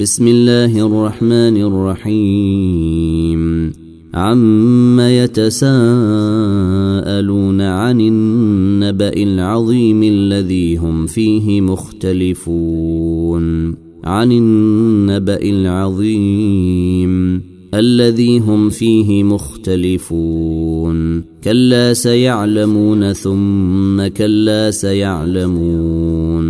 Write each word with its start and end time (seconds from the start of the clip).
بسم 0.00 0.28
الله 0.28 0.86
الرحمن 0.86 1.56
الرحيم. 1.56 3.72
عم 4.14 5.00
يتساءلون 5.00 5.70
عن 7.60 8.00
النبأ 8.00 9.12
العظيم 9.16 10.02
الذي 10.02 10.76
هم 10.76 11.06
فيه 11.06 11.60
مختلفون. 11.60 13.44
عن 14.04 14.32
النبأ 14.32 15.42
العظيم 15.42 17.42
الذي 17.74 18.38
هم 18.38 18.68
فيه 18.68 19.22
مختلفون. 19.22 21.22
كلا 21.44 21.92
سيعلمون 21.92 23.12
ثم 23.12 24.06
كلا 24.06 24.70
سيعلمون. 24.70 26.49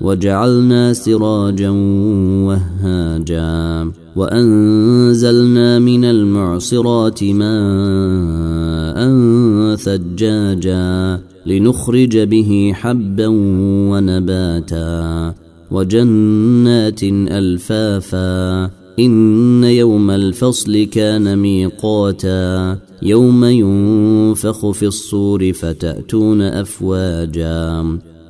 وجعلنا 0.00 0.92
سراجا 0.92 1.70
وهاجا 2.46 3.90
وأنزلنا 4.16 5.78
من 5.78 6.04
المعصرات 6.04 7.24
ماء 7.24 8.98
ثجاجا 9.76 11.20
لنخرج 11.46 12.18
به 12.18 12.72
حبا 12.74 13.26
ونباتا 13.90 15.34
وجنات 15.70 17.02
ألفافا 17.04 18.70
إن 18.98 19.64
يوم 19.64 20.10
الفصل 20.10 20.84
كان 20.84 21.38
ميقاتا 21.38 22.78
يوم 23.02 23.44
ينفخ 23.44 24.70
في 24.70 24.86
الصور 24.86 25.52
فتأتون 25.52 26.42
أفواجا 26.42 27.84